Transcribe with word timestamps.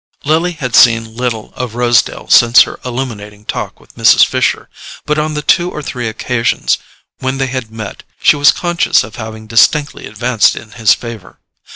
Lily 0.23 0.53
had 0.53 0.73
seen 0.75 1.15
little 1.15 1.53
of 1.55 1.75
Rosedale 1.75 2.27
since 2.27 2.63
her 2.63 2.79
illuminating 2.83 3.45
talk 3.45 3.79
with 3.79 3.93
Mrs. 3.95 4.25
Fisher, 4.25 4.67
but 5.05 5.19
on 5.19 5.35
the 5.35 5.43
two 5.43 5.69
or 5.69 5.83
three 5.83 6.07
occasions 6.07 6.79
when 7.19 7.37
they 7.37 7.45
had 7.45 7.69
met 7.69 8.01
she 8.19 8.35
was 8.35 8.51
conscious 8.51 9.03
of 9.03 9.17
having 9.17 9.45
distinctly 9.45 10.07
advanced 10.07 10.55
in 10.55 10.71
his 10.71 10.95
favour. 10.95 11.37